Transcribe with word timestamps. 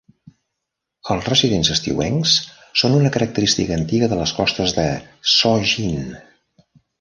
Els 1.15 1.25
residents 1.31 1.69
estiuencs 1.75 2.33
són 2.83 2.95
una 3.01 3.11
característica 3.17 3.77
antiga 3.81 4.09
de 4.15 4.19
les 4.23 4.35
costes 4.41 4.75
de 4.79 4.87
Saugeen. 5.35 6.11